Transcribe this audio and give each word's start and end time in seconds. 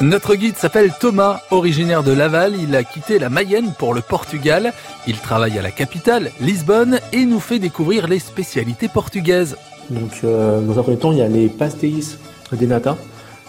Notre 0.00 0.34
guide 0.34 0.56
s'appelle 0.56 0.92
Thomas, 0.98 1.42
originaire 1.50 2.02
de 2.02 2.12
Laval. 2.12 2.54
Il 2.58 2.74
a 2.74 2.84
quitté 2.84 3.18
la 3.18 3.28
Mayenne 3.28 3.74
pour 3.78 3.92
le 3.92 4.00
Portugal. 4.00 4.72
Il 5.06 5.18
travaille 5.18 5.58
à 5.58 5.62
la 5.62 5.70
capitale, 5.70 6.30
Lisbonne, 6.40 7.00
et 7.12 7.26
nous 7.26 7.38
fait 7.38 7.58
découvrir 7.58 8.08
les 8.08 8.18
spécialités 8.18 8.88
portugaises. 8.88 9.58
Donc, 9.90 10.20
euh, 10.24 10.62
dans 10.62 10.78
un 10.78 10.82
premier 10.82 10.96
temps, 10.96 11.12
il 11.12 11.18
y 11.18 11.22
a 11.22 11.28
les 11.28 11.48
pastéis 11.48 12.16
de 12.50 12.64
nata. 12.64 12.96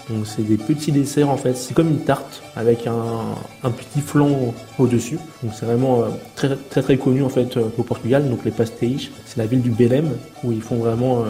Donc, 0.10 0.28
c'est 0.28 0.46
des 0.46 0.58
petits 0.58 0.92
desserts 0.92 1.30
en 1.30 1.38
fait. 1.38 1.54
C'est 1.54 1.74
comme 1.74 1.88
une 1.88 2.04
tarte 2.04 2.44
avec 2.58 2.86
un, 2.86 3.70
petit 3.70 4.02
flan 4.02 4.54
au-dessus. 4.78 5.20
Donc, 5.44 5.54
c'est 5.58 5.66
vraiment 5.66 6.02
euh, 6.02 6.08
très, 6.36 6.58
très 6.70 6.82
très 6.82 6.98
connu 6.98 7.24
en 7.24 7.30
fait 7.30 7.56
euh, 7.56 7.70
au 7.78 7.84
Portugal. 7.84 8.30
Donc, 8.30 8.44
les 8.44 8.52
pastéis, 8.52 9.10
c'est 9.26 9.38
la 9.38 9.46
ville 9.46 9.62
du 9.62 9.70
Belém 9.70 10.10
où 10.44 10.52
ils 10.52 10.62
font 10.62 10.76
vraiment 10.76 11.24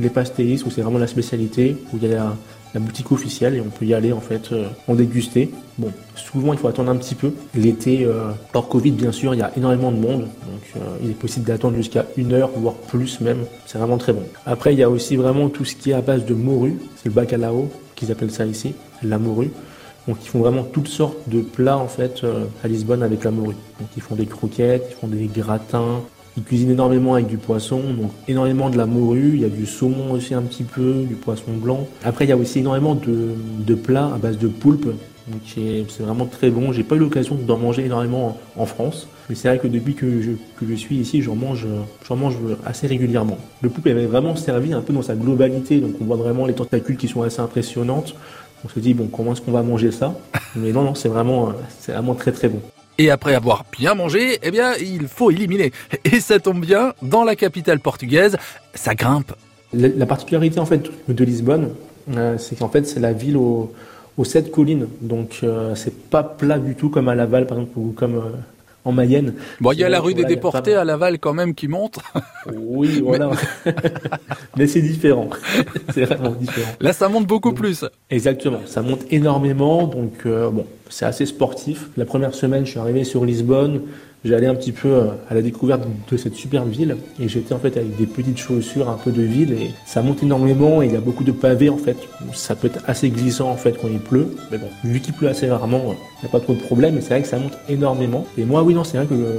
les 0.00 0.10
pastéis, 0.10 0.60
où 0.66 0.72
c'est 0.72 0.82
vraiment 0.82 0.98
la 0.98 1.06
spécialité, 1.06 1.76
où 1.92 1.98
il 2.02 2.08
y 2.08 2.12
a 2.12 2.16
la 2.16 2.36
boutique 2.80 3.10
officielle 3.12 3.54
et 3.54 3.60
on 3.60 3.70
peut 3.70 3.84
y 3.84 3.94
aller 3.94 4.12
en 4.12 4.20
fait 4.20 4.52
euh, 4.52 4.68
en 4.88 4.94
déguster. 4.94 5.50
Bon, 5.78 5.92
souvent 6.14 6.52
il 6.52 6.58
faut 6.58 6.68
attendre 6.68 6.90
un 6.90 6.96
petit 6.96 7.14
peu. 7.14 7.32
L'été, 7.54 8.04
euh, 8.04 8.30
hors 8.54 8.68
Covid 8.68 8.92
bien 8.92 9.12
sûr, 9.12 9.34
il 9.34 9.38
y 9.38 9.42
a 9.42 9.52
énormément 9.56 9.92
de 9.92 9.98
monde, 9.98 10.20
donc 10.22 10.62
euh, 10.76 10.80
il 11.02 11.10
est 11.10 11.14
possible 11.14 11.46
d'attendre 11.46 11.76
jusqu'à 11.76 12.06
une 12.16 12.32
heure, 12.32 12.50
voire 12.56 12.74
plus 12.74 13.20
même. 13.20 13.44
C'est 13.66 13.78
vraiment 13.78 13.98
très 13.98 14.12
bon. 14.12 14.22
Après, 14.46 14.72
il 14.72 14.78
y 14.78 14.82
a 14.82 14.90
aussi 14.90 15.16
vraiment 15.16 15.48
tout 15.48 15.64
ce 15.64 15.74
qui 15.74 15.90
est 15.90 15.94
à 15.94 16.00
base 16.00 16.24
de 16.24 16.34
morue, 16.34 16.78
c'est 16.96 17.06
le 17.06 17.14
bacalao 17.14 17.70
qu'ils 17.94 18.12
appellent 18.12 18.30
ça 18.30 18.46
ici, 18.46 18.74
la 19.02 19.18
morue. 19.18 19.50
Donc 20.06 20.18
ils 20.22 20.28
font 20.28 20.38
vraiment 20.38 20.62
toutes 20.62 20.88
sortes 20.88 21.16
de 21.28 21.40
plats 21.40 21.78
en 21.78 21.88
fait 21.88 22.22
à 22.62 22.68
Lisbonne 22.68 23.02
avec 23.02 23.24
la 23.24 23.32
morue. 23.32 23.56
Donc 23.80 23.88
ils 23.96 24.02
font 24.02 24.14
des 24.14 24.26
croquettes, 24.26 24.86
ils 24.90 24.94
font 25.00 25.08
des 25.08 25.26
gratins, 25.26 26.00
ils 26.36 26.42
cuisinent 26.42 26.70
énormément 26.70 27.14
avec 27.14 27.26
du 27.26 27.38
poisson, 27.38 27.80
donc 27.80 28.10
énormément 28.28 28.68
de 28.68 28.76
la 28.76 28.86
morue, 28.86 29.32
il 29.34 29.40
y 29.40 29.44
a 29.44 29.48
du 29.48 29.64
saumon 29.64 30.12
aussi 30.12 30.34
un 30.34 30.42
petit 30.42 30.64
peu, 30.64 31.04
du 31.08 31.14
poisson 31.14 31.52
blanc. 31.52 31.86
Après, 32.04 32.24
il 32.24 32.28
y 32.28 32.32
a 32.32 32.36
aussi 32.36 32.58
énormément 32.58 32.94
de, 32.94 33.74
plats 33.74 34.12
à 34.14 34.18
base 34.18 34.38
de 34.38 34.48
poulpe, 34.48 34.86
donc 34.86 35.40
c'est 35.46 36.02
vraiment 36.02 36.26
très 36.26 36.50
bon. 36.50 36.72
J'ai 36.72 36.82
pas 36.82 36.96
eu 36.96 36.98
l'occasion 36.98 37.36
d'en 37.36 37.56
manger 37.56 37.86
énormément 37.86 38.38
en, 38.56 38.66
France, 38.66 39.08
mais 39.28 39.34
c'est 39.34 39.48
vrai 39.48 39.58
que 39.58 39.66
depuis 39.66 39.94
que 39.94 40.06
je, 40.20 40.74
suis 40.74 40.96
ici, 40.96 41.22
j'en 41.22 41.36
mange, 41.36 41.66
assez 42.66 42.86
régulièrement. 42.86 43.38
Le 43.62 43.70
poulpe 43.70 43.86
est 43.86 44.06
vraiment 44.06 44.36
servi 44.36 44.74
un 44.74 44.82
peu 44.82 44.92
dans 44.92 45.02
sa 45.02 45.14
globalité, 45.14 45.80
donc 45.80 45.94
on 46.00 46.04
voit 46.04 46.16
vraiment 46.16 46.46
les 46.46 46.54
tentacules 46.54 46.96
qui 46.96 47.08
sont 47.08 47.22
assez 47.22 47.40
impressionnantes. 47.40 48.14
On 48.64 48.68
se 48.68 48.78
dit, 48.80 48.94
bon, 48.94 49.06
comment 49.06 49.32
est-ce 49.32 49.40
qu'on 49.40 49.52
va 49.52 49.62
manger 49.62 49.90
ça? 49.90 50.14
Mais 50.54 50.72
non, 50.72 50.82
non, 50.82 50.94
c'est 50.94 51.08
vraiment, 51.08 51.52
c'est 51.78 51.92
vraiment 51.92 52.14
très 52.14 52.32
très 52.32 52.48
bon. 52.48 52.60
Et 52.98 53.10
après 53.10 53.34
avoir 53.34 53.64
bien 53.78 53.94
mangé, 53.94 54.38
eh 54.42 54.50
bien, 54.50 54.72
il 54.80 55.06
faut 55.06 55.30
éliminer. 55.30 55.72
Et 56.04 56.20
ça 56.20 56.38
tombe 56.38 56.64
bien, 56.64 56.94
dans 57.02 57.24
la 57.24 57.36
capitale 57.36 57.80
portugaise, 57.80 58.36
ça 58.74 58.94
grimpe. 58.94 59.32
La, 59.72 60.06
particularité 60.06 60.58
en 60.60 60.66
fait 60.66 60.90
de 61.08 61.24
Lisbonne, 61.24 61.70
euh, 62.16 62.38
c'est 62.38 62.58
qu'en 62.58 62.68
fait 62.68 62.86
c'est 62.86 63.00
la 63.00 63.12
ville 63.12 63.36
aux, 63.36 63.72
sept 64.24 64.50
collines, 64.50 64.86
donc 65.02 65.40
euh, 65.42 65.74
c'est 65.74 66.08
pas 66.08 66.22
plat 66.22 66.58
du 66.58 66.74
tout 66.74 66.88
comme 66.88 67.08
à 67.08 67.14
Laval 67.14 67.46
par 67.46 67.58
exemple 67.58 67.78
ou 67.78 67.92
comme 67.94 68.14
euh, 68.14 68.30
en 68.86 68.92
Mayenne. 68.92 69.34
Bon, 69.60 69.72
il 69.72 69.80
y 69.80 69.84
a 69.84 69.88
la 69.88 70.00
rue 70.00 70.14
des 70.14 70.24
déportés 70.24 70.74
à 70.74 70.84
Laval 70.84 71.18
quand 71.18 71.34
même 71.34 71.54
qui 71.54 71.68
monte. 71.68 71.98
Oui, 72.54 73.00
voilà. 73.04 73.30
Mais, 74.56 74.66
c'est 74.68 74.80
différent. 74.80 75.28
c'est 75.92 76.04
vraiment 76.04 76.30
différent. 76.30 76.70
Là, 76.80 76.92
ça 76.92 77.08
monte 77.08 77.26
beaucoup 77.26 77.52
plus. 77.52 77.84
Exactement. 78.08 78.60
Ça 78.66 78.82
monte 78.82 79.00
énormément. 79.10 79.88
Donc, 79.88 80.12
euh, 80.26 80.50
bon, 80.50 80.64
c'est 80.88 81.06
assez 81.06 81.26
sportif. 81.26 81.88
La 81.96 82.04
première 82.04 82.34
semaine, 82.34 82.64
je 82.64 82.70
suis 82.70 82.78
arrivé 82.78 83.02
sur 83.02 83.24
Lisbonne 83.24 83.80
j'allais 84.26 84.46
un 84.46 84.54
petit 84.54 84.72
peu 84.72 84.88
euh, 84.88 85.06
à 85.30 85.34
la 85.34 85.42
découverte 85.42 85.82
de 86.10 86.16
cette 86.16 86.34
superbe 86.34 86.68
ville 86.68 86.96
et 87.20 87.28
j'étais 87.28 87.54
en 87.54 87.58
fait 87.58 87.76
avec 87.76 87.96
des 87.96 88.06
petites 88.06 88.38
chaussures 88.38 88.88
un 88.88 88.96
peu 88.96 89.12
de 89.12 89.22
ville 89.22 89.52
et 89.52 89.70
ça 89.86 90.02
monte 90.02 90.22
énormément 90.22 90.82
et 90.82 90.86
il 90.86 90.92
y 90.92 90.96
a 90.96 91.00
beaucoup 91.00 91.24
de 91.24 91.32
pavés 91.32 91.68
en 91.68 91.76
fait. 91.76 91.96
Ça 92.34 92.56
peut 92.56 92.66
être 92.66 92.80
assez 92.86 93.08
glissant 93.10 93.50
en 93.50 93.56
fait 93.56 93.78
quand 93.80 93.88
il 93.88 94.00
pleut, 94.00 94.34
mais 94.50 94.58
bon, 94.58 94.68
vu 94.84 95.00
qu'il 95.00 95.14
pleut 95.14 95.28
assez 95.28 95.48
rarement, 95.48 95.82
il 95.84 96.24
n'y 96.24 96.28
a 96.28 96.32
pas 96.32 96.40
trop 96.40 96.54
de 96.54 96.60
problème 96.60 96.98
et 96.98 97.00
c'est 97.00 97.10
vrai 97.10 97.22
que 97.22 97.28
ça 97.28 97.38
monte 97.38 97.56
énormément. 97.68 98.26
Et 98.36 98.44
moi 98.44 98.62
oui 98.62 98.74
non 98.74 98.84
c'est 98.84 98.98
vrai 98.98 99.06
que, 99.06 99.14
euh, 99.14 99.38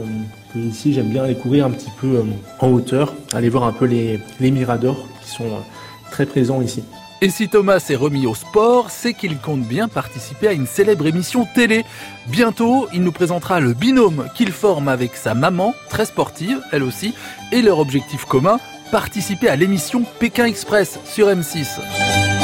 ici 0.55 0.93
j'aime 0.93 1.09
bien 1.09 1.23
aller 1.23 1.35
courir 1.35 1.65
un 1.65 1.71
petit 1.71 1.91
peu 1.99 2.07
euh, 2.07 2.23
en 2.59 2.69
hauteur, 2.69 3.13
aller 3.33 3.49
voir 3.49 3.65
un 3.65 3.73
peu 3.73 3.85
les, 3.85 4.19
les 4.39 4.51
miradors 4.51 5.07
qui 5.21 5.29
sont 5.29 5.49
très 6.11 6.25
présents 6.25 6.61
ici. 6.61 6.83
Et 7.19 7.31
si 7.31 7.49
Thomas 7.49 7.79
s'est 7.79 7.95
remis 7.95 8.27
au 8.27 8.35
sport, 8.35 8.91
c'est 8.91 9.13
qu'il 9.13 9.39
compte 9.39 9.61
bien 9.61 9.87
participer 9.87 10.49
à 10.49 10.53
une 10.53 10.67
célèbre 10.67 11.07
émission 11.07 11.47
télé. 11.55 11.83
Bientôt, 12.27 12.87
il 12.93 13.01
nous 13.01 13.11
présentera 13.11 13.59
le 13.59 13.73
binôme 13.73 14.27
qu'il 14.35 14.51
forme 14.51 14.87
avec 14.87 15.15
sa 15.15 15.33
maman, 15.33 15.73
très 15.89 16.05
sportive, 16.05 16.61
elle 16.71 16.83
aussi, 16.83 17.15
et 17.51 17.63
leur 17.63 17.79
objectif 17.79 18.25
commun, 18.25 18.59
participer 18.91 19.49
à 19.49 19.55
l'émission 19.55 20.03
Pékin 20.19 20.45
Express 20.45 20.99
sur 21.05 21.27
M6. 21.27 22.36